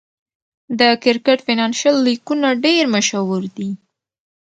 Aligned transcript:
د 0.79 0.81
کرکټ 1.03 1.39
فینانشل 1.47 1.95
لیګونه 2.05 2.47
ډېر 2.65 2.83
مشهور 2.95 3.41
دي. 3.57 3.69